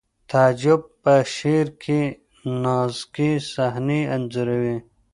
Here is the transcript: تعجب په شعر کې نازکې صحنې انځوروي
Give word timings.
تعجب 0.31 0.81
په 1.03 1.13
شعر 1.35 1.67
کې 1.83 2.01
نازکې 2.63 3.31
صحنې 3.53 4.01
انځوروي 4.15 4.77